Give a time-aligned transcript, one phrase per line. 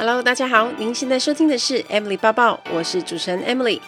[0.00, 3.78] Hello，大家好，您现在收听的是 Emily 抱抱，我是主持人 Emily。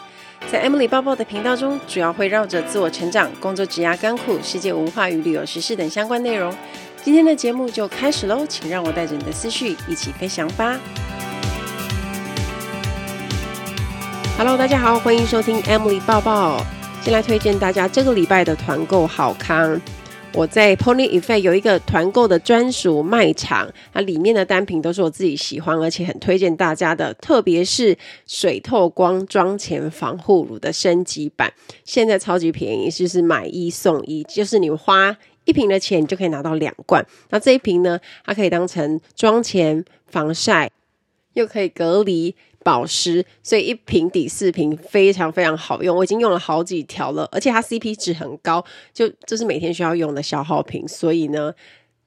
[0.46, 6.54] 在 Emily 抱抱的频道中，主要会绕着自我成长、工作、职涯、甘苦、世界文化与旅游时事等相关内容。
[7.02, 10.79] 今天的节目就开始喽，请让我带着你的思绪一起飞翔吧。
[14.36, 16.62] Hello，大家好，欢迎收听 Emily 抱抱。
[17.00, 19.80] 先来推荐大家这个礼拜的团购好康。
[20.34, 27.96] 我在 Pony Effect 有一个团购的专属卖场，它里面的单品都是我自己喜欢，而且很推荐大家的，特别是
[28.27, 31.52] 水透光妆前防护乳的升级版，
[31.84, 35.14] 现在超级便宜，就是买一送一，就是你花
[35.45, 37.04] 一瓶的钱，你就可以拿到两罐。
[37.28, 40.70] 那这一瓶呢，它可以当成妆前防晒，
[41.34, 42.34] 又可以隔离。
[42.62, 45.97] 保湿，所以一瓶抵四瓶，非常非常好用。
[45.97, 51.52] 我已经用了好几条了，而且它 CP 值很高，就这是每天需要用的消耗品，所以呢，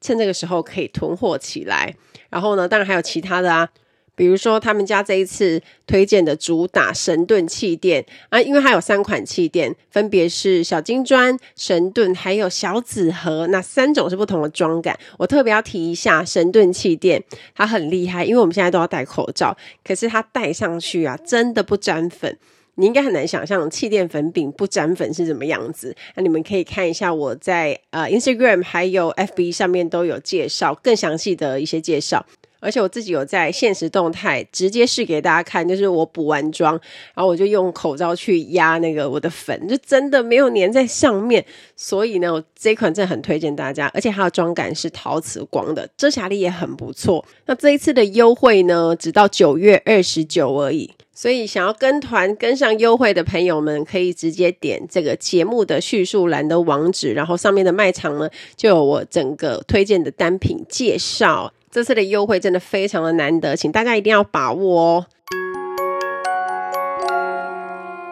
[0.01, 1.95] 趁这个时候可以囤货起来。
[2.29, 3.69] 然后呢，当然还有其他的啊。
[4.15, 14.97] 比如说，他们家这一次推荐的主打神盾气垫啊，因为它有三款气垫，分别是小金砖、神盾，还有小紫盒，那三种是不同的妆感。
[15.17, 22.37] 我特别要提一下神盾气垫，它很厉害，因为我们现在都要戴口罩，可是它戴上去啊，真的不沾粉。
[22.77, 25.95] 你应该很难想象气垫粉饼不沾粉是怎么样子。
[26.15, 32.25] 那你们可以看一下我在呃 Instagram 还有 FB 上面都有介绍更详细的一些介绍。
[32.65, 36.73] 而且我自己有在现实动态直接试给大家看，就是我补完妆，
[37.13, 41.45] 然后我就用口罩去压那个我的粉，就真的没有粘在上面。
[41.75, 47.23] 所以呢，我这一款真的很推荐大家，而且它的妆感是陶瓷光的，遮瑕力也很不错。
[47.45, 50.91] 那这一次的优惠呢，直到九月二十九而已。
[51.17, 61.53] 所以想要跟团跟上优惠的朋友们，可以直接点这个节目的叙述栏的网址，然后上面的卖场呢，就有我整个推荐的单品介绍。
[61.71, 65.05] 这次的优惠真的非常的难得，请大家一定要把握哦。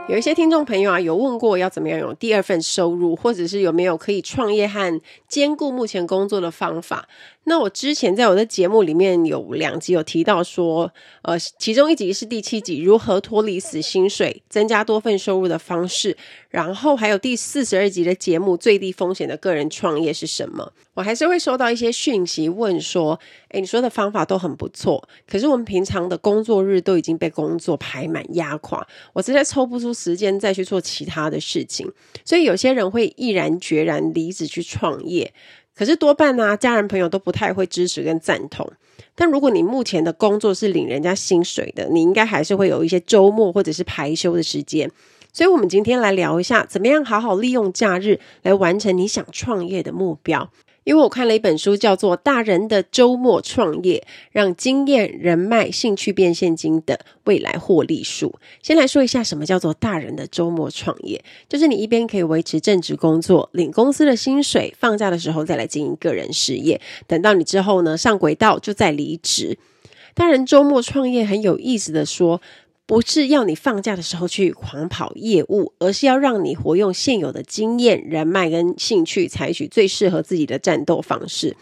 [0.10, 7.08] 有一些听众朋友啊，有问过要怎么样有第二份收入，或者是有没有可以创业和兼顾目前工作的方法。
[7.46, 10.92] 那我之前在我的节目里面有两集有提到说，
[11.24, 16.16] 呃，其中一集是第七集，如何脱离死薪水，增加多份收入的方式。
[16.50, 20.72] 然后还有第四十二集的节目，最低风险的个人创业是什么？
[20.94, 31.92] 我还是会收到一些讯息问说，诶，你说的方法都很不错，可是我们平常的工作日都已经被工作排满压垮，我实在抽不出时间再去做其他的事情，
[32.24, 35.34] 所以有些人会毅然决然离职去创业。
[35.76, 38.72] 可是多半呢、啊，家人朋友都不太会支持跟赞同。
[39.16, 44.90] 但如果你目前的工作是领人家薪水的，你应该还是会有一些周末或者是排休的时间。
[45.32, 50.48] 所以，我们今天来聊一下，怎么样好好利用假日来完成你想创业的目标。
[50.84, 58.36] 因为我看了一本书，叫做《大人的周末创业：让经验、人脉、兴趣变现金的未来获利术》。
[58.62, 69.58] 先来说一下什么叫做大人的周末创业，就是你一边可以维持正职工作，领公司的薪水，放假的时候再来经营个人事业，等到你之后呢，上轨道就再离职。
[70.14, 72.42] 大人周末创业很有意思的说。
[72.86, 81.56] 不是要你放假的时候去狂跑业务，而是要让你活用现有的经验、人脉跟兴趣，采取最适合自己的战斗方式。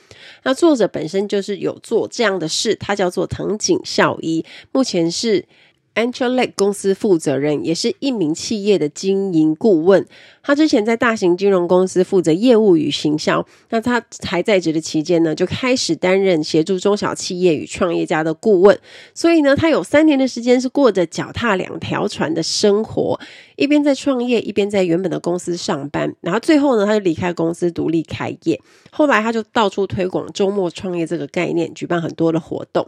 [0.43, 5.45] 那作者本身就是有做这样的事，他叫做藤井孝一，目前是。
[5.93, 10.05] Antralek 公司负责人，也是一名企业的经营顾问。
[10.41, 13.45] 他之前在大型金融公司负责业务与行销。
[13.69, 18.79] 那他还在职的期间呢，就开始担任协助中小企业与创业家的顾问。
[19.13, 23.19] 所以呢，他有三年的时间是过着脚踏两条船的生活，
[23.57, 26.15] 一边在创业，一边在原本的公司上班。
[26.21, 28.59] 然后最后呢，他就离开公司独立开业。
[28.91, 32.87] 后来他就到处推广周末创业这个概念，举办很多的活动。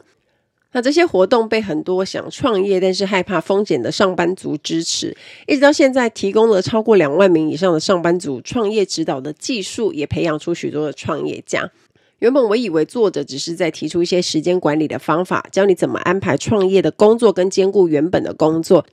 [0.73, 5.16] 那这些活动被很多想创业但是害怕风险的上班族支持，
[5.47, 11.72] 一直到现在提供了超过两万名以上的上班族创业指导的技术，也培养出许多的创业家。
[12.19, 18.85] 原本我以为作者只是在提出一些时间管理的方法，教你怎么安排创业的工作跟兼顾原本的工作，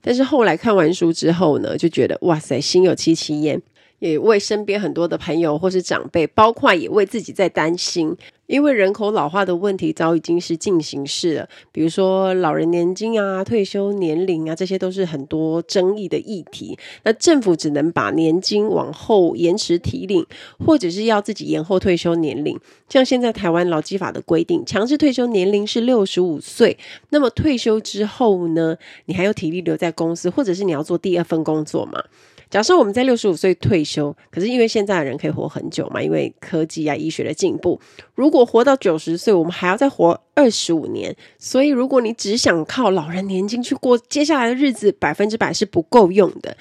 [0.00, 3.60] 但是后来看完书之后呢，就觉得哇塞，心有戚戚焉，
[4.08, 8.14] 也为身边很多的朋友或是长辈，包括也为自己在担心。
[8.46, 16.78] 因为人口老化的问题早已经是进行式了，比如说老人年金啊、退休年龄啊，这些都是很多争议的议题。
[17.04, 20.26] 那政府只能把年金往后延迟提领，
[20.58, 22.60] 或者是要自己延后退休年龄。
[22.90, 26.76] 像现在台湾劳基法的规定，强制退休年龄是六十五岁。
[27.08, 28.76] 那么退休之后呢，
[29.06, 32.04] 你还有体力留在公司，或者是你要做第二份工作吗？
[32.50, 37.80] 假设我们在六十五岁退休，可是因为现在的人可以活很久嘛，因为科技啊、医学的进步，
[38.14, 41.14] 如果活到九十岁，我们还要再活二十五年。
[41.38, 46.56] 所以，如果你只想靠老人年金去过接下来的日子，百分之百是不够用的。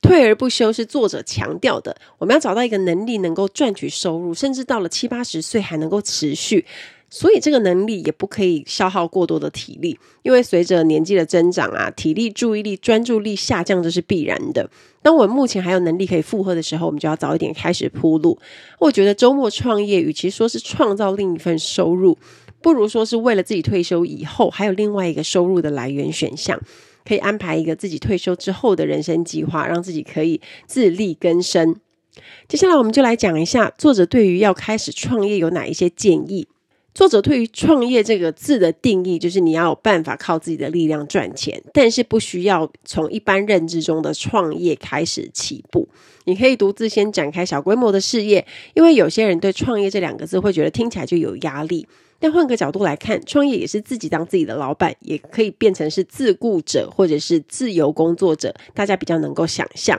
[0.00, 6.64] 退而不休是作者强调的，我们要找到一个能力能够赚取收入，甚至到了七八十岁还能够持续。
[7.10, 14.68] 所以这个能力也不可以消耗过多的体力，因为随着年纪的增长啊，体力、注意力、专注力下降，这是必然的。
[15.00, 18.38] 当我们目前还有能力可以负荷的时候，我们就要早一点开始铺路。
[18.78, 22.18] 我觉得周末创业，与其说是创造另一份收入，
[22.60, 26.60] 不如说是为了自己退休以后还有另外一个收入的来源选项，
[27.06, 31.76] 可以安排一个自己退休之后的人生计划，让自己可以自力更生。
[32.48, 36.48] 接下来我们就来讲一下作者对于要开始创业有哪一些建议。
[36.98, 45.88] 作者对于创业这个字的定义，就是你要有办法靠自己的力量赚钱，但是不需要从一般认知中的创业开始起步。
[46.24, 51.86] 你可以独自先展开小规模的事业，因为有些人对创业这两个字会觉得听起来就有压力。
[52.18, 59.96] 但换个角度来看，创业也是自己当自己的老板，也可以变成是自雇者或者是自由工作者，大家比较能够想象。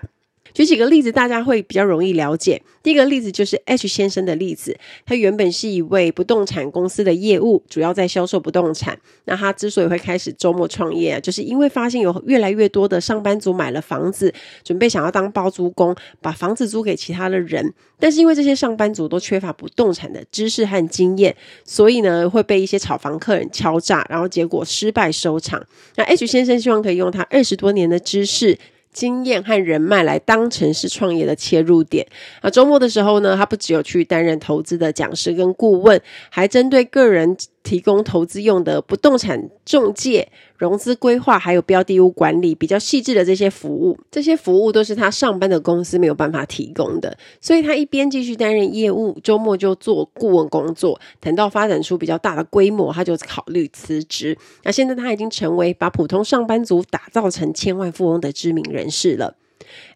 [0.60, 2.62] 举几个例子，大家会比较容易了解。
[2.84, 9.00] 第一个例子就是 H 先生的例子，他原本是一位不动产公司的业务，主要在销售不动产。
[9.24, 17.74] 那他之所以会开始周末创业，就是因为发现有越来越多的上班族买了房子，准备想要当包租公，把房子租给其他的人。
[17.98, 21.34] 但是因为这些上班族都缺乏不动产的知识和经验，
[21.64, 25.66] 所以呢会被一些炒房客人敲诈，然后结果失败收场。
[25.96, 28.58] 那 H 先生希望可以用他二十多年的知识。
[28.92, 32.06] 经验和人脉来当成是创业的切入点
[32.42, 32.50] 那。
[32.50, 40.28] 周末的时候呢，他不只有去担任投资的讲师跟顾问，还针对个人提供投资用的不动产中介、
[40.58, 43.98] 融资规划，还有标的物管理比较细致的这些服务。
[44.10, 51.00] 这些服务都是他上班的公司没有办法提供的，所以他一边继续担任业务，周末就做顾问工作。
[51.20, 54.38] 等到发展出比较大的规模，他就考虑辞职。
[54.64, 59.36] 那现在他已经成为把普通上班族打造成千万富翁的知名人士了。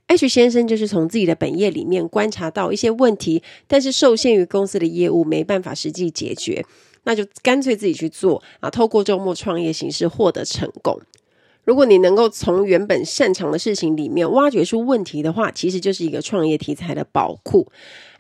[0.08, 6.66] H 先生就是从自己的本业里面观察到一些问题，但是受限于公司的业务，没办法实际解决。
[7.04, 8.70] 那就干脆自己去做啊！
[8.70, 11.00] 透过周末创业形式获得成功。
[11.66, 17.72] 如果你能够从原本擅长的事情里面挖掘出问题的话，其实就是一个创业题材的宝库。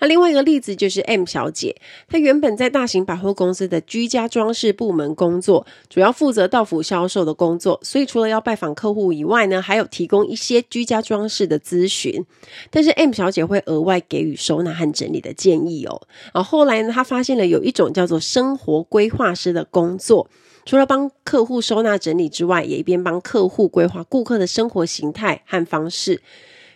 [0.05, 1.75] 另外一个例子就是 M 小姐，
[2.07, 7.79] 她原本在大型百货公司的居家装饰部门工作，主要负责到府销售的工作。
[7.83, 12.25] 所以除了要拜访客户以外呢，还有提供一些居家装饰的咨询。
[12.69, 16.01] 但是 M 小姐会额外给予收纳和整理的建议哦。
[16.31, 20.29] 啊，后来呢，她发现了有一种叫做生活规划师的工作。
[20.65, 26.21] 除了帮客户收纳整理之外，也一边帮客户规划顾客的生活形态和方式。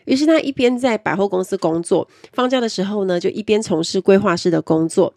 [0.08, 5.14] 于是他一边在百货公司工作，放假的时候呢，就一边从事规划师的工作。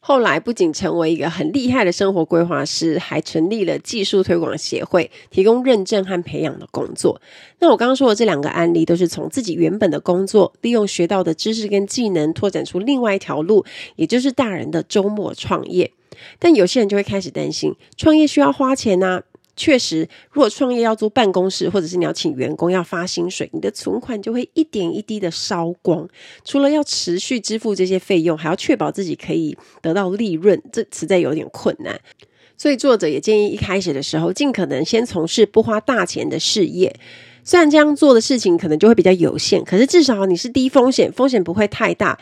[0.00, 7.22] 后来不仅成为一个很厉害的生活规划师，还成立了技术推广协会，提供认证和培养的工作。
[7.60, 13.64] 那我刚刚说的这两个案例，都是从自己原本的工作，利用学到的知识跟技能，拓展出另外一条路，
[13.96, 15.90] 也就是大人的周末创业。
[16.38, 19.22] 但有些人就会开始担心，创业需要花钱呐、
[19.56, 26.08] 确实，如果创业要租办公室，或者是你要请员工要发薪水，你的存款就会一点一滴的烧光。
[26.44, 32.00] 除了要持续支付这些费用，还要确保自己可以得到利润，这实在有点困难。
[32.56, 36.94] 所以作者也建议一开始的时候，尽可能先从事不花大钱的事业。
[37.42, 42.18] 虽然这样做的事情可能就会比较有限，可是至少你是低风险，风险不会太大。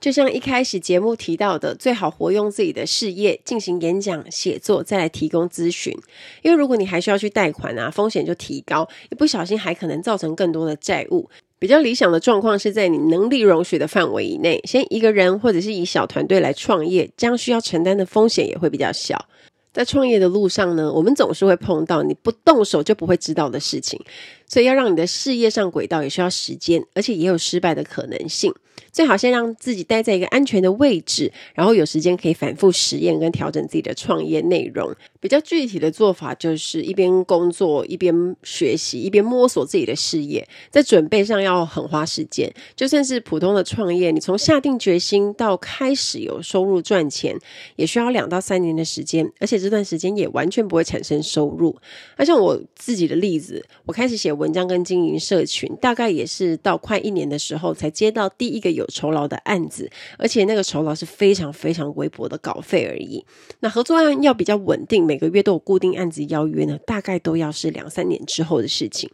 [0.00, 5.94] 就像一开始节目提到的，最好活用自己的事业进行演讲、写作，再来提供咨询。
[6.42, 11.30] 因为如果你还需要去贷款啊，风险就提高，一不小心还可能造成更多的债务。
[11.58, 19.26] 比较理想的状况是在你能力容许的范围以内，先一个人或者是以小团队来创业，这样需要承担的风险也会比较小。
[19.72, 23.98] 在创业的路上呢，我们总是会碰到你不动手就不会知道的事情，
[24.46, 28.52] 所以要让你的事业上轨道也需要时间，而且也有失败的可能性。
[28.94, 34.94] 最好先让自己待在一个安全的位置，然后有时间可以反复实验跟调整自己的创业内容。
[35.24, 42.52] 比较具体的做法就是一边工作一边学习，一边摸索自己的事业，在准备上要很花时间。
[42.76, 47.34] 就算是普通的创业，你从下定决心到开始有收入赚钱，
[47.76, 51.74] 也需要两到三年的时间，而且这段时间也完全不会产生收入。
[52.18, 63.24] 那像我自己的例子，我开始写文章跟经营社群，大概也是到快一年的时候才接到第一个有酬劳的案子，而且那个酬劳是非常非常微薄的稿费而已。
[63.60, 69.08] 那合作案要比较稳定，每个月都有固定案子邀约呢，大概都要是两三年之后的事情。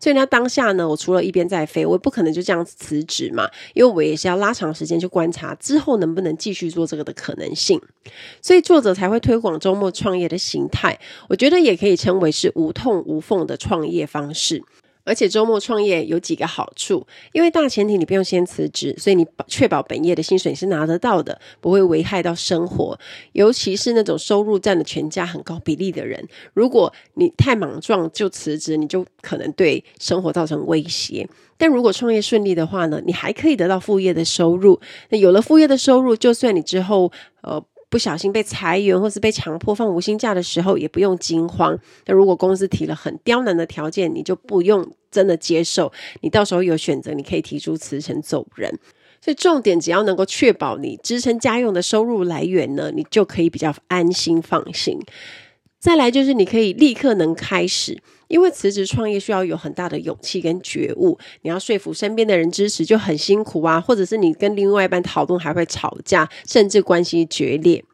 [0.00, 7.80] 所以呢，当下呢，我除了一边在飞，我也不可能就这样辞职嘛，因为我也是要拉长时间去观察之后能不能继续做这个的可能性。
[8.42, 14.60] 所以作者才会推广周末创业的形态，我觉得也可以称为是无痛无缝的创业方式。
[15.04, 22.98] 而且周末创业有几个好处，因为大前提你不用先辞职，所以你确保本业的薪水你是拿得到的，不会危害到生活。
[23.32, 31.28] 尤其是那种收入占了全家很高比例的人，如果你太莽撞就辞职，你就可能对生活造成威胁。
[31.56, 34.80] 但如果创业顺利的话呢，你还可以得到副业的收入。
[35.10, 37.64] 那有了副业的收入，就算你之后呃。
[37.94, 41.78] 不小心被裁员，或是被强迫放无薪假的时候，也不用惊慌。
[42.06, 45.92] 那如果公司提了很刁难的条件，你就不用真的接受。
[46.20, 48.68] 你到时候有选择，你可以提出辞呈走人。
[49.20, 54.98] 所以重点，只要能够确保你支撑家用的收入来源呢，你就可以比较安心放心。
[55.78, 58.02] 再来就是你可以立刻能开始。
[58.34, 67.84] 因为辞职创业需要有很大的勇气跟觉悟，你要说服身边的人支持就很辛苦啊，或者是你跟另外一半讨论还会吵架，甚至关系决裂。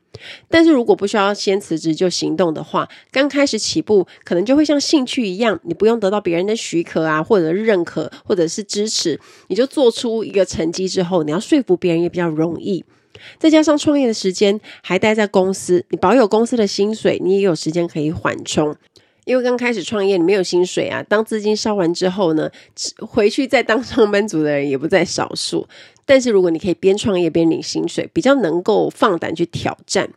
[0.49, 12.83] 但是如果不需要先辞职就行动的话，刚开始起步可能就会像兴趣一样，你不用得到别人的许可啊，或者认可，或者是支持，你就做出一个成绩之后，你要说服别人也比较容易。
[13.39, 18.75] 再加上创业的时间还待在公司，你保有公司的薪水，你也有时间可以缓冲。
[19.31, 21.01] 因为刚开始创业，你没有薪水啊。
[21.05, 22.51] 当资金烧完之后呢，
[22.99, 25.69] 回去再当上班族的人也不在少数。
[26.05, 30.11] 但是如果你可以边创业边领薪水，比较能够放胆去挑战。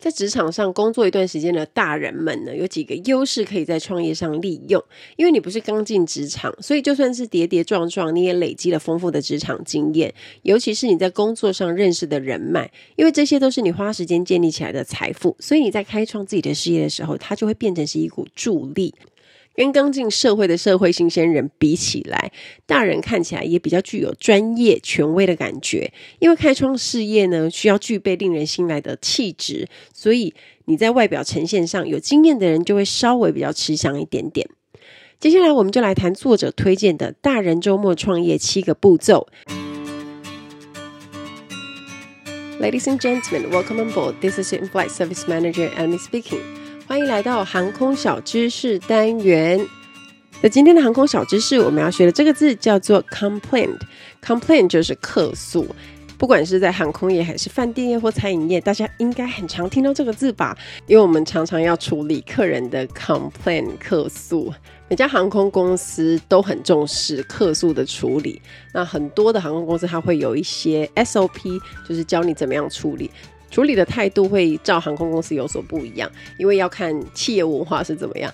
[0.00, 4.82] 在职场上工作一段时间的大人们呢，有几个优势可以在创业上利用。
[5.16, 10.12] 因为你不是刚进职场，所以就算是跌跌撞撞，你也累积了丰富的职场经验。
[10.40, 18.94] 尤其是你在工作上认识的人脉，因为这些都是你花时间建立起来的财富，所以你在开创自己的事业的时候，它就会变成是一股助力。
[19.60, 22.32] 跟刚进社会的社会新鲜人比起来，
[22.64, 25.92] 大人看起来也比较具有专业权威的感觉。
[26.18, 30.32] 因为开创事业呢，需要具备令人信赖的气质，所以
[30.64, 34.48] 你在外表呈现上有经验的人就会稍微比较吃香一点点。
[35.18, 39.28] 接下来，我们就来谈作者推荐的大人周末创业七个步骤。
[42.58, 44.14] Ladies and gentlemen, welcome on board.
[44.22, 46.59] This is In-Flight Service Manager Amy speaking.
[46.90, 49.64] 欢迎来到航空小知识单元。
[50.42, 53.78] 那今天的航空小知识，我们要学的这个字叫做 complaint。
[54.20, 55.64] complaint 就是客诉。
[56.18, 60.58] 不管是在航空业还是饭店业或餐饮业，大家应该很常听到这个字吧？
[60.88, 64.52] 因为我们常常要处理客人的 complaint 客诉。
[64.88, 68.42] 每家航空公司都很重视客诉的处理。
[68.74, 73.08] 那很多的航空公司它会有一些 SOP，就是教你怎么样处理。
[73.50, 78.32] 处理的态度会照航空公司有所不一样，因为要看企业文化是怎么样。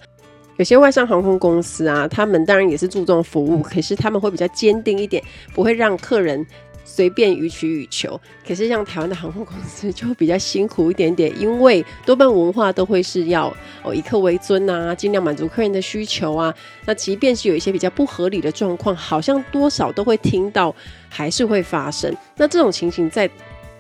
[0.57, 6.47] 有些外商航空公司啊，他们当然也是注重服务，可是他们会比较坚定一点，不会让客人
[6.83, 8.19] 随便予取予求。
[8.47, 16.55] 可是像台湾的航空公司就比较辛苦一点点，因为多半文化都会是要哦以客为尊啊，尽量满足客人的需求啊。
[16.87, 20.75] 那即便是有一些比较不合理的状况，好像多少都会听到，
[21.11, 22.17] 还是会发生。
[22.35, 23.29] 那这种情形在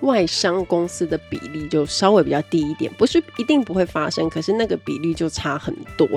[0.01, 6.09] 外商公司的比例就稍微比较低一点，不是一定不会发生，可是那个比例就差很多，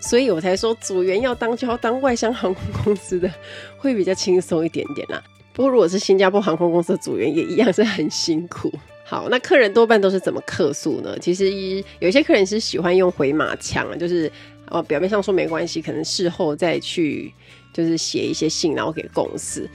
[0.00, 3.30] 所以我才说组员要当就要当外商航空公司的，
[3.76, 5.22] 会比较轻松一点点啦。
[5.54, 8.72] 不过如果是新加坡航空公司的组员，也一样是很辛苦。
[9.04, 11.18] 好，那客人多半都是怎么客诉呢？
[11.18, 11.50] 其实
[11.98, 14.30] 有些客人是喜欢用回马枪，就是
[14.68, 17.32] 哦表面上说没关系，可能事后再去
[17.72, 19.68] 就是写一些信，然后给公司。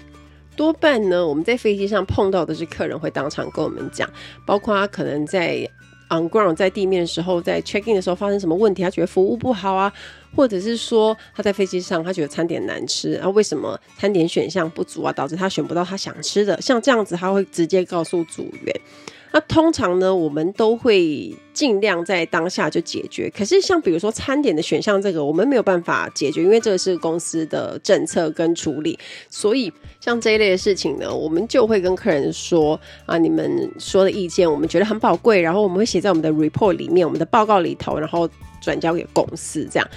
[0.56, 4.10] 多半呢，我们在飞机上碰到的是客人会当场跟我们讲，
[4.46, 5.68] 包括他可能在
[6.10, 9.92] on ground 在地面的时候，在 check in 的时候发生什么问题，他觉得服务不好啊，
[10.36, 18.82] 或者是说他在飞机上他觉得餐点难吃然后，为什么餐点选项不足啊，导致他选不到他想吃的，像这样子他会直接告诉组员。
[19.34, 23.28] 那通常呢，我们都会尽量在当下就解决。
[23.36, 28.98] 可是像比如说餐点的选项，这个我们没有办法解决，因为这个是公司的政策跟处理。
[29.32, 38.30] 所以像这一类的事情呢，我们就会跟客人说啊，你们说的意见我们觉得很宝贵，然后我们会写在我们的 report 里面，我们的报告里头，然后
[38.62, 39.90] 转交给公司这样。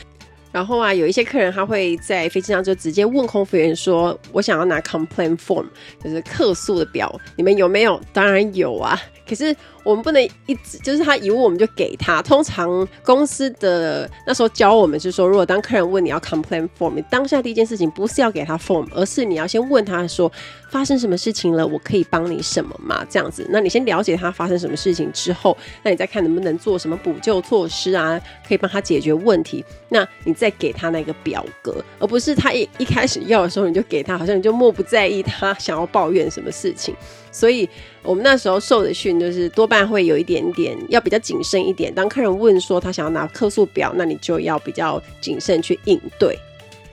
[0.57, 5.67] 然后啊，有一些客人他会在飞机上就直接问空服员说：“我想要拿 complaint form，
[6.03, 8.99] 就是客诉的表，你们有没有？”当然有啊。
[9.29, 9.55] 可是
[9.87, 12.21] 我们不能一直就是他一问我们就给他。
[12.21, 20.31] 通常公司的那时候教我们是说，如果当客人问你要 complain form，你当下第一件事情不是要给他 form，而是你要先问他说
[20.71, 23.07] 发生什么事情了，我可以帮你什么吗？
[23.09, 29.65] 这样子，那你先了解他发生什么事情之后，那你再看能不能做什么补救措施啊，可以帮他解决问题。
[29.89, 36.93] 那你再给他那个表格，而不是他一一开始要的时候你就给他，好像你就漠不在意他想要抱怨什么事情。
[37.31, 37.69] 所以
[38.07, 41.93] 我们那时候受的训就是多半会有一点点要比较谨慎一点。
[41.93, 46.39] 当客人问说他想要拿客诉表，那你就要比较谨慎去应对。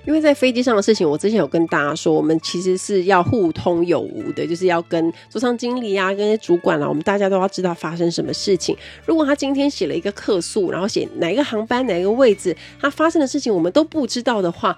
[0.06, 8.76] 因为在飞机上的事情，我之前有跟大家说，我们其实是要互通有无的，就是要跟座舱经理啊、跟主管啊，我们大家都要知道发生什么事情。
[9.06, 14.76] 如果他今天写了一个客诉，然后写哪一个航班、哪一个位置，他发生的事情我们都不知道的话，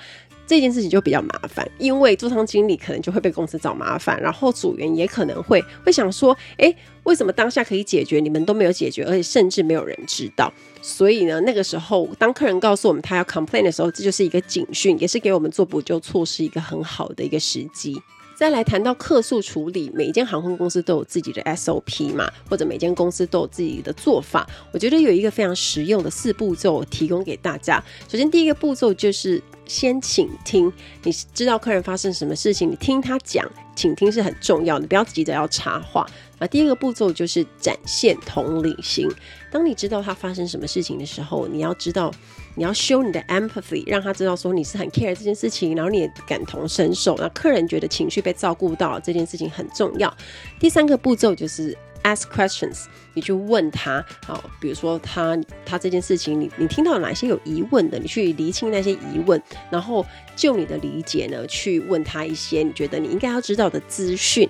[0.47, 10.53] 这件事情就比较麻烦，因为座舱经理可能就会被公司找麻烦，然后组员也可能会会想说，诶，为什么当下可以解决，你们都没有解决，而且甚至没有人知道。
[10.81, 17.99] 所以呢，那个时候当客人告诉我们他要 complain 的时候，这就是一个警讯，也是给我们做补救措施一个很好的一个时机。
[18.37, 24.45] 再来谈到客诉处理，每一间航空公司都有自己的 SOP 嘛，或者每间公司都有自己的做法。
[24.73, 27.81] 我觉得有一个非常实用的四步骤提供给大家。
[28.09, 30.71] 首先，第一个步骤就是先请听，
[31.03, 36.05] 你知道客人发生什么事情，你听他讲，请听是很重要的，不要急着要插话。
[36.39, 39.09] 那第二个步骤就是展现同理心。
[39.51, 42.11] 当你知道他发生什么事情的时候，你要知道。
[42.55, 50.11] 你要修你的 empathy，让他知道说你是很 care 这件事情，然后你也感同身受，让客人觉得情绪被照顾到，这件事情很重要。
[50.59, 64.49] 第三个步骤就是 ask questions，你去问他，好，比如说他他这件事情，你你听到哪些有疑问的，你去厘清那些疑问，然后就你的理解呢，去问他一些你觉得你应该要知道的资讯。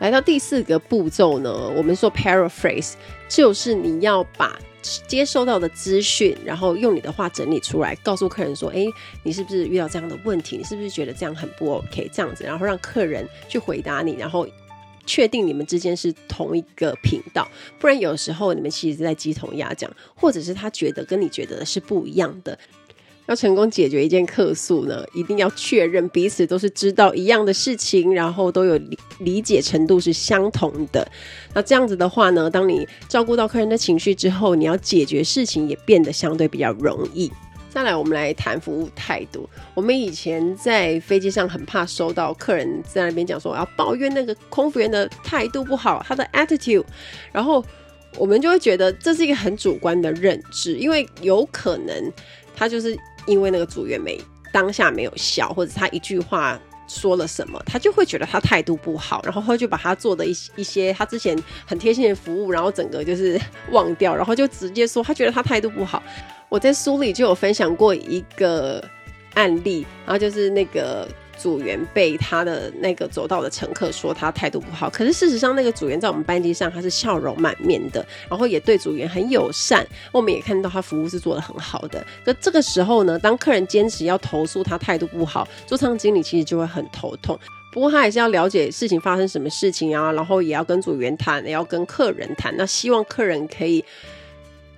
[0.00, 2.94] 来到第四个步骤呢，我们说 paraphrase，
[3.28, 4.58] 就是你要把。
[5.06, 8.84] 接收到的资讯，然后用你的话整理出来，告诉客人说：“哎，
[9.22, 10.56] 你是不是遇到这样的问题？
[10.56, 12.10] 你是不是觉得这样很不 OK？
[12.12, 14.46] 这样子，然后让客人去回答你，然后
[15.06, 17.48] 确定你们之间是同一个频道。
[17.78, 22.58] 不然有时候你们其实是在鸡同鸭讲，或者是他觉得跟你觉得是不一样的。”
[23.26, 31.10] 要成功解决一件客诉呢，一定要确认彼此都是知道一样的事情，然后都有理理解程度是相同的。
[31.54, 37.32] 那这样子的话呢，当你照顾到客人的情绪之后，你要解决事情也变得相对比较容易。
[37.70, 39.48] 再来，我们来谈服务态度。
[39.72, 46.84] 我们以前在飞机上很怕收到客人在那边讲说，我要抱怨那个空服员的态度不好，他的 attitude，
[47.32, 47.64] 然后
[48.18, 52.12] 我们就会觉得这是一个很主观的认知，因为有可能
[52.54, 52.94] 他就是。
[53.26, 54.20] 因为那个组员没
[54.52, 66.02] 当下没有笑，或者他一句话说了什么，他就会觉得他态度不好，然后他就把他做的一一些他之前很贴心的服务，然后整个就是忘掉，然后就直接说他觉得他态度不好。
[66.48, 68.82] 我在书里就有分享过一个
[69.34, 71.08] 案例，然后就是那个。
[71.44, 82.02] 组员被他的那个走道的乘客说他态度不好，可是事实上那个组员在我们班级上他是笑容满面的，然后也对组员很友善，我们也看到他服务是做得很好的。
[82.24, 87.38] 那这个时候呢，当客人坚持要投诉他态度不好，座舱经理其实就会很头痛。
[87.70, 93.84] 不过他还是要了解事情发生什么事情啊，然后也要跟组员谈，也要跟客人谈，那希望客人可以。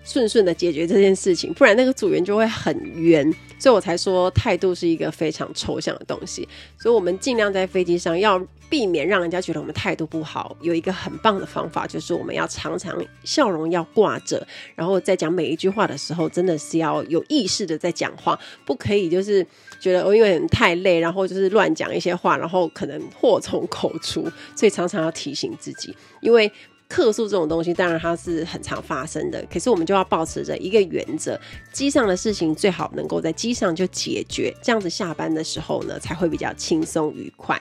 [0.07, 6.49] 顺顺的解决这件事情，不然那个组员就会很冤，所以我才说态度是一个非常抽象的东西。
[6.79, 8.41] 所以，我们尽量在飞机上要
[8.71, 10.57] 避免让人家觉得我们态度不好。
[10.61, 19.45] 有一个很棒的方法，就是我们要常常笑容要挂着，然后在讲每一句话的时候，真的是要有意识的在讲话，不可以就是
[19.81, 24.23] 觉得我，因为太累，然后就是乱讲一些话，然后可能祸从口出。
[24.55, 26.51] 所以常常要提醒自己，因为。
[26.89, 29.45] 客诉这种东西，当然它是很常发生的。
[29.53, 31.39] 可是我们就要保持着一个原则：
[31.73, 37.61] 机上的事情最好能够在机上就解决，这样子下班的时候呢，才会比较轻松愉快。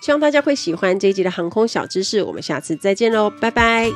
[0.00, 2.22] 希望大家会喜欢这一集的航空小知识。
[2.22, 3.88] 我们下次再见喽，拜拜。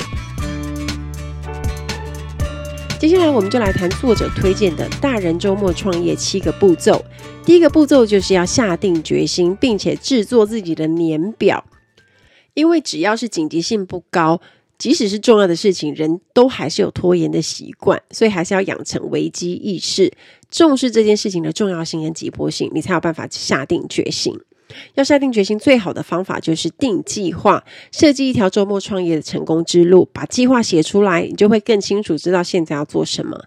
[2.98, 7.04] 接下来我们就来谈作者推荐的大人周末创业七个步骤。
[7.44, 11.62] 第一个步骤就是要下定决心，并且制作自己的年表。
[12.56, 14.40] 因为只要是紧急性不高，
[14.78, 20.10] 即使是重要的事情，人都还是有拖延的习惯，所以还是要养成危机意识，
[20.50, 24.34] 重视这件事情的重要性跟急迫性，你才有办法下定决心。
[24.94, 33.44] 要下定决心，最好的方法就是定计划，设计一条周末创业的成功之路，把计划写出来，你就会更清楚知道现在要做什么。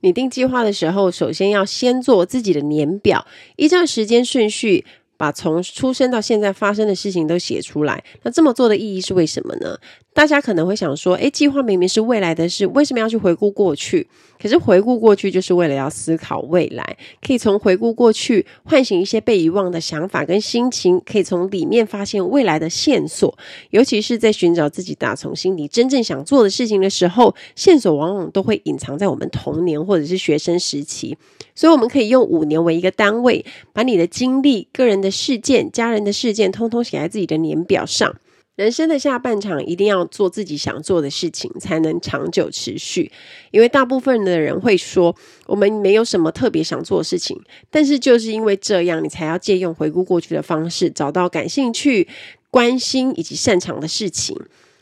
[0.00, 4.86] 你定计划的时候，首先要先做自己的年表，依照时间顺序。
[5.16, 9.78] 把从出生到现在发生的事情都写出来，那这么做的意义是为什么呢？
[10.16, 14.08] 大家可能会想说，诶，计划明明是未来的事，为什么要去回顾过去？
[14.40, 23.36] 可是回顾过去就是为了要思考未来，可以从回顾过去唤醒一些被遗忘的想法跟心情，可以从里面发现未来的线索。
[23.68, 31.14] 尤其是在寻找自己打从心底真正想做的事情的时候，线索往往都会隐藏在我们童年或者是学生时期。
[31.54, 38.16] 所以，我们可以用五年为一个单位，把你的经历、个人的事件、家人的事件，通通写在自己的年表上。
[38.56, 43.12] 人生的下半场一定要做自己想做的事情，才能长久持续。
[43.50, 45.14] 因为大部分的人会说，
[45.44, 47.38] 我们没有什么特别想做的事情，
[47.70, 52.08] 但是就是因为这样，你才要借用回顾过去的方式，找到感兴趣、
[52.50, 54.34] 关心以及擅长的事情，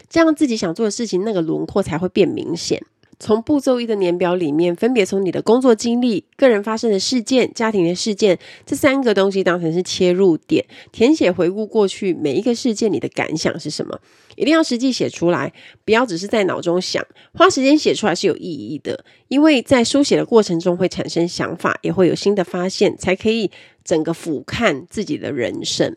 [0.08, 2.80] 这样自己想做的事情那个轮廓才会变明显。
[3.18, 13.98] 从步骤一的年表里面，分别从你的工作经历、个人发生的事件、家庭的事件这三个东西当成是切入点，填写回顾过去每一个事件，你的感想是什么？
[14.36, 15.52] 一定要实际写出来，
[15.84, 23.50] 不要只是在脑中想，花时间写出来是有意义的，因为在书写的过程中会产生想法，也会有新的发现，才可以
[23.84, 25.96] 整个俯瞰自己的人生。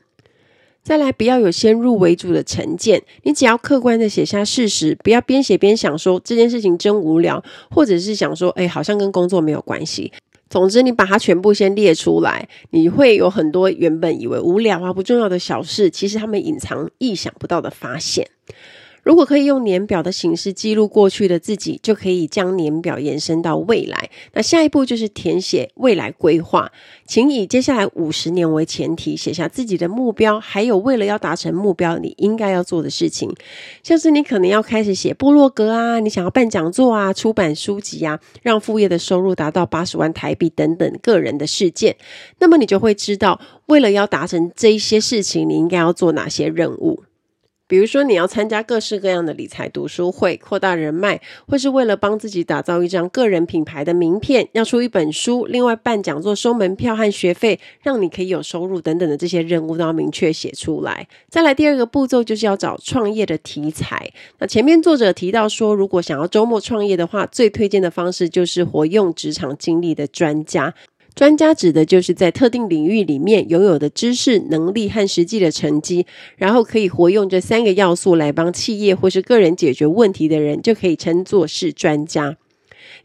[0.88, 10.14] 再来，不要有先入为主的成见，你只要客观的写下事实，不要边写边想说这件事情真无聊，或者是想说，哎，好像跟工作没有关系。
[10.50, 18.26] 总之，你把它全部先列出来，你会有很多原本以为无聊啊、不重要的小事，其实他们隐藏意想不到的发现。
[19.08, 24.10] 如果可以用年表的形式记录过去的自己，就可以将年表延伸到未来。
[24.34, 26.70] 那下一步就是填写未来规划，
[27.06, 33.34] 请以接下来五十年为前提，写下自己的目标，还有为了要达成目标，你应该要做的事情。
[33.82, 41.96] 像是你可能要开始写部落格啊，你想要办讲座啊，出版书籍啊，让副业的收入达到八十万台币等等个人的事件。
[42.40, 47.06] 那么你就会知道，为了要达成这一些事情，你应该要做哪些任务。
[47.68, 61.08] 比如说，你要参加各式各样的理财读书会，扩大人脉，或是为了帮自己打造一张个人品牌的名片，要出一本书，另外办讲座收门票和学费，让你可以有收入等等的这些任务都要明确写出来。
[61.30, 64.12] 再来第二个步骤就是要找创业的题材。
[64.40, 70.74] 那前面作者提到说，如果想要周末创业的话，最推荐的方式就是活用职场经历的专家。
[71.18, 82.38] 专家指的就是在特定领域里面拥有的知识、能力和实际的成绩，然后可以活用这三个要素来帮企业或是个人解决问题的人，就可以称作是专家。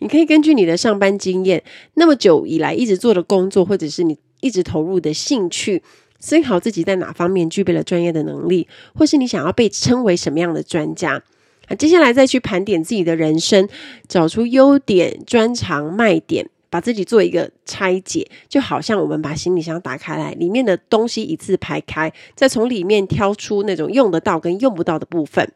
[0.01, 5.83] 你可以根据你的上班经验，那么久以来一直做的工作，或者是你一直投入的兴趣，
[6.21, 11.23] 思考自己在哪方面具备了专业的能力，或是你想要被称为什么样的专家。
[11.67, 13.67] 啊，接下来再去盘点自己的人生，
[14.07, 16.51] 找出优点、专长、卖点。
[16.73, 25.53] 把自己做一个拆解，就好像我们把行李箱打开来，里面的东西一字排开，再从里面挑出那种用得到跟用不到的部分。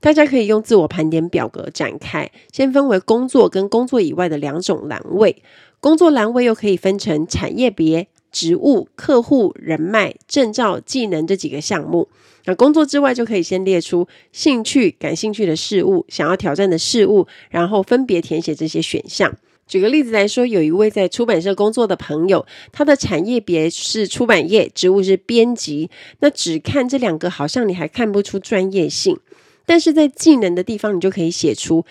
[0.00, 5.42] 大家可以用自我盘点表格展开，先分为工作跟工作以外的两种栏位。
[5.80, 12.08] 工作栏位又可以分成产业别、职务、客户、人脉、证照、技能这几个项目。
[12.46, 19.36] 那工作之外，就可以先列出兴趣、感兴趣的事物、想要挑战的事物，然后分别填写这些选项。
[19.68, 25.90] 举个例子来说，有一位在出版社工作的朋友，他的产业别是出版业，职务是编辑。
[26.20, 29.18] 那只看这两个，好像你还看不出专业性，
[29.66, 31.84] 但是在技能的地方，你就可以写出。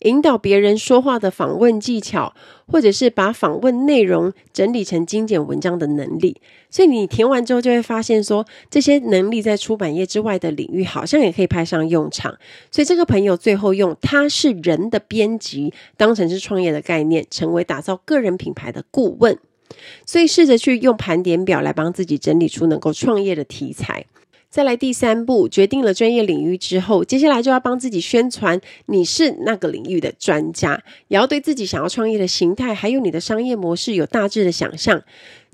[0.00, 2.34] 引导别人说话的访问技巧，
[2.66, 12.36] 或者是把访问内容整理成精简文章的能力，所以你填完之后就会发现说，这些能力在出版业之外的领域好像也可以派上用场。
[12.70, 19.38] 所以这个朋友最后用他是人的编辑当成是创业的概念，成为打造个人品牌的顾问。
[20.04, 24.06] 所以试着去用盘点表来帮自己整理出能够创业的题材。
[24.48, 35.02] 再来第三步，决定了专业领域之后，接下来就要帮自己宣传你是那个领域的专家，也要对自己想要创业的形态，还有你的商业模式有大致的想象。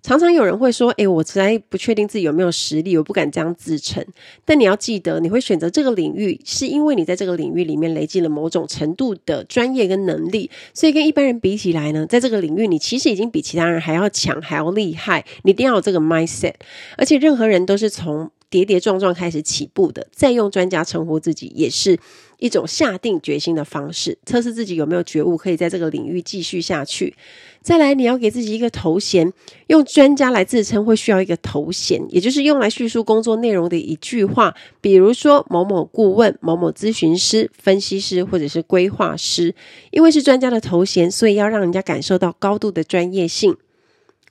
[0.02, 4.05] 常常有人会说：“诶，我实在不确定自己有没有实力，我不敢这样自称。”
[4.44, 15.24] 但你要记得，你会选择这个领域，是因为你在这个领域里面累积了某种程度的专业跟能力，所以跟一般人比起来呢，在这个领域你其实已经比其他人还要强，还要厉害。
[15.44, 16.55] 你一定要有这个 mindset，
[16.98, 21.98] 而且任何人都是从跌跌撞撞开始起步的，再用专家称呼自己，也是
[22.38, 27.14] 一种下定决心的方式，测试自己有没有觉悟，可以在这个领域继续下去。
[27.62, 29.32] 再来，你要给自己一个头衔，
[29.68, 39.54] 用专家来自称会需要一个头衔，也就是用来叙述工作内容的一句话，比如说某某顾问、某某咨询师、分析师或者是规划师。
[39.92, 43.56] 因为是专家的头衔，所以要让人家感受到高度的专业性。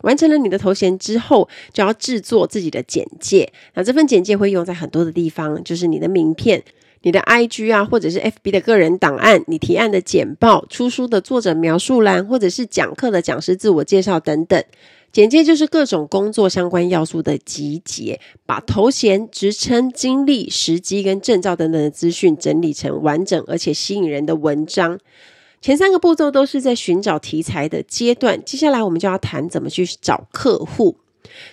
[0.03, 3.51] 完成了你的头衔之后，就要制作自己的简介。
[3.73, 6.63] 那这份简介会用在很多的地方，就是你的名片。
[7.03, 14.63] 你的 IG 啊，或者是 FB 的个人档案，你提案的简报、出书的作者描述栏，或者是讲课的讲师自我介绍等等。
[15.11, 24.99] 简介就是各种工作相关要素的集结，把头衔、职称、经历、时机跟证照等等的资讯整理成完整而且吸引人的文章。
[25.61, 30.97] 前三个步骤都是在寻找题材的阶段，接下来我们就要谈怎么去找客户。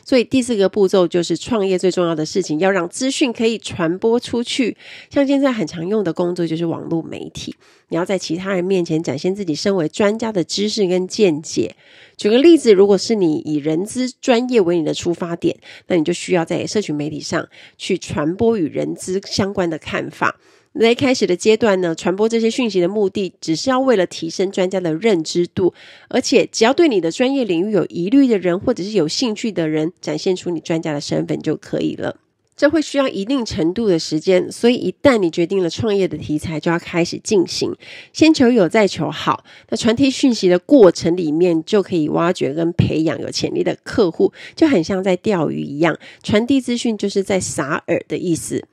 [0.05, 4.77] 所以第四个步骤就是创业最重要的事情，要让资讯可以传播出去。
[5.11, 7.55] 像现在很常用的工作就是网络媒体，
[7.88, 11.77] 你要在其他人面前展现自己身为专家的知识跟见解。
[12.16, 20.40] 举个例子，如果是你以人资专业为你的出发点，那你就需要在社群媒体上去传播与人资相关的看法。
[20.83, 25.75] 在开始的阶段呢，传播这些讯息的目的，只是要为了提升专家的认知度，
[26.09, 32.17] 而且只要对你的专业领域有疑虑的人，或者是有兴趣的人，展现出你专家的身份就可以了。
[32.57, 37.73] 这会需要一定程度的时间，所以一旦你决定了创业的题材，就要开始进行，
[38.12, 39.45] 先求有，再求好。
[39.69, 48.64] 那传递讯息的过程里面，就可以挖掘跟培养有潜力的客户，就很像在钓鱼一样，传递资讯就是在撒饵的意思。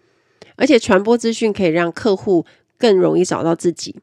[0.55, 2.45] 而且传播资讯可以让客户
[2.77, 3.95] 更容易找到自己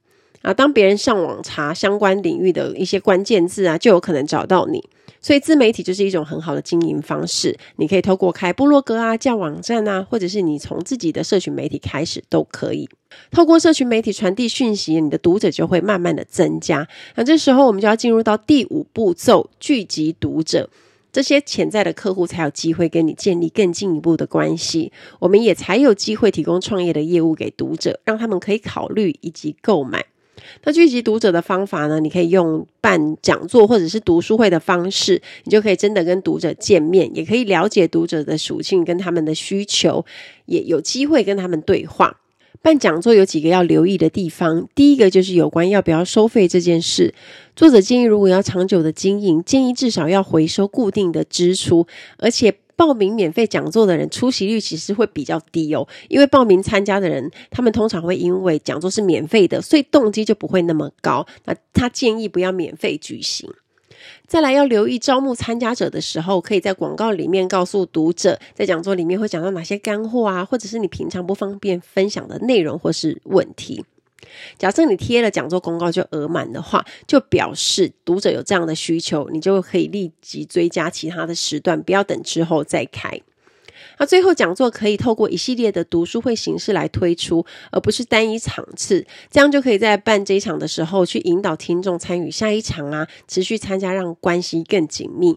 [0.42, 0.52] 啊！
[0.52, 4.82] 当别人上网查相关领域的一些关键字啊，就有可能找到你。
[5.20, 7.56] 所以自媒体就是一种很好的经营方式。
[7.76, 12.88] 你可以透过开部落格啊、叫网站啊，或者是你从自己的社群媒体开始都可以。
[13.30, 16.88] 透过社群媒体传递讯息，你的读者就会慢慢的增加。
[17.14, 20.68] 那这时候我们就要进入到第五步骤：聚集读者。
[21.12, 30.06] 这些潜在的客户才有机会跟你建立更进一步的关系，我们也才有机会提供创业的业务给读者，让他们可以考虑以及购买。
[30.64, 32.00] 那聚集读者的方法呢？
[32.00, 40.04] 你可以用办讲座或者是读书会的方式，你就可以真的跟读者见面，也可以了解读者的属性跟他们的需求，
[40.46, 42.21] 也有机会跟他们对话。
[42.62, 47.12] 办讲座有几个要留意的地方，第一个就是有关要不要收费这件事。
[47.56, 51.86] 作者建议，如果要长久的经营，建议至少要回收固定的支出，
[52.18, 61.26] 而且报名免费讲座的人出席率其实会比较低哦，因为报名参加的人，他们通常会因为讲座是免费的，所以动机就不会那么高。
[61.44, 63.50] 那他建议不要免费举行。
[64.32, 73.84] 再来要留意招募参加者的时候，可以在广告里面告诉读者，在讲座里面会讲到哪些干货啊，或者是你平常不方便分享的内容或是问题。
[74.56, 83.20] 假设你贴了讲座公告就额满的话，就表示读者有这样的需求，你就可以立即追加其他的时段，不要等之后再开。
[83.98, 95.36] 那最后讲座可以透过一系列的读书会形式来推出，而不是单一场次，这样就可以在办这一场的时候去引导听众参与下一场啊，持续参加，让关系更紧密。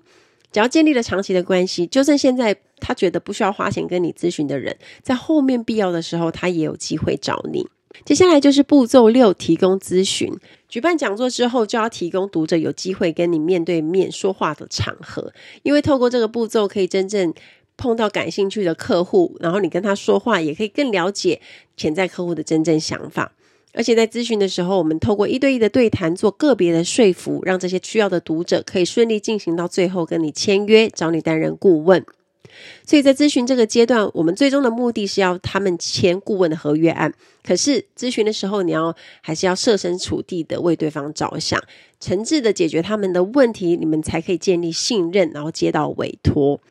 [0.52, 7.68] 只要建立了长期的关系，就算现在他觉得不需要花钱跟你咨询的人，在后面必要的时候，他也有机会找你。
[8.06, 10.34] 接下来就是步骤六，提供咨询。
[10.70, 17.34] 举办讲座之后，就要提供读者有机会跟你面对面说话的场合，因为透过这个步骤，可以真正。
[17.78, 21.42] 碰到感兴趣的客户，然后你跟他说话，也可以更了解
[21.76, 23.34] 潜在客户的真正想法。
[23.74, 32.06] 而且在咨询的时候，我们透过一对一的对谈，做个别的说服，让这些需要的读者可以顺利进行到最后跟你签约，找你担任顾问。
[32.86, 37.14] 所以在咨询这个阶段，我们最终的目的是要他们签顾问的合约案。
[37.44, 41.62] 可是咨询的时候，你要还是要设身处地的为对方着想，
[42.00, 46.62] 诚挚的解决他们的问题，你们才可以建立信任，然后接到委托。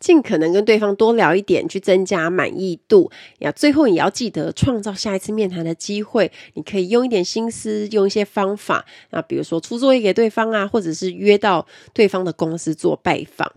[0.00, 3.10] 尽可能跟对方多聊一点，去增加满意度
[3.40, 3.52] 呀。
[3.52, 6.32] 最后也要记得创造下一次面谈的机会。
[6.54, 8.86] 你可以用一点心思，用一些方法。
[9.10, 13.52] 那比如说出作业给对方啊，或者是约到对方的公司做拜访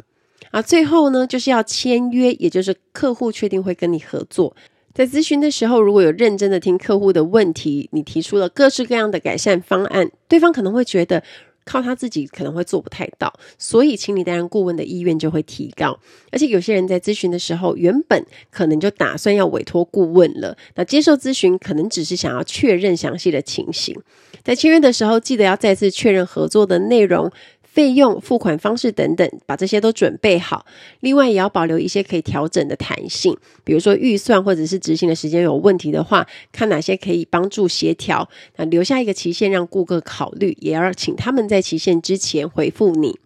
[0.52, 0.62] 啊。
[0.62, 4.54] 最后呢，就是要签约，也就是客户确定会跟你合作。
[4.94, 11.24] 在咨询的时候，如果有认真的听客户的问题，你提出了各式各样的改善方案，对方可能会觉得。
[11.65, 15.99] 靠他自己可能会做不太到，所以请你担任顾问的意愿就会提高。
[16.32, 23.95] 而且有些人在咨询的时候，原本可能就打算要委托顾问了，那接受咨询可能只是想要确认详细的情形。
[24.43, 27.32] 在签约的时候，记得要再次确认合作的内容。
[27.74, 30.64] 费用、付款方式等等，把这些都准备好。
[31.00, 38.30] 另外，也要保留一些可以调整的弹性，比如说预算或者是执行的时间有问题的话，看哪些可以帮助协调。
[38.58, 43.18] 那留下一个期限让顾客考虑，也要请他们在期限之前回复你。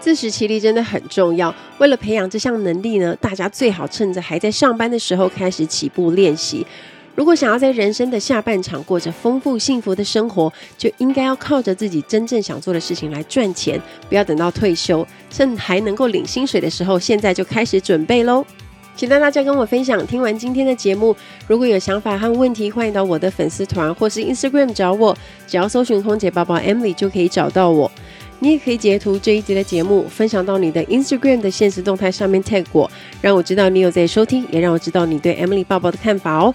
[0.00, 1.54] 自食其力真的很重要。
[1.78, 6.66] 为了培养这项能力呢，大家最好趁着还在上班的时候开始起步练习。
[7.18, 13.76] 如果想要在人生的下半场过着丰富幸福的生活，就应该要靠着自己真正想做的事情来赚钱，
[14.08, 18.46] 不要等到退休，趁还能够领薪水的时候，现在就开始准备喽。
[18.94, 20.06] 期待大家跟我分享。
[20.06, 21.16] 听完今天的节目，
[21.48, 27.90] 如果有想法和问题，欢迎到我的粉丝团或是 Instagram 找我，只要搜寻空姐报报 Emily 就可以找到我。
[28.38, 32.88] 你也可以截图这一集的节目，分享到你的 Instagram 的限时动态上面 tag 我，
[33.20, 36.54] 让我知道你有在收听，也让我知道你对 Emily 报报的看法哦。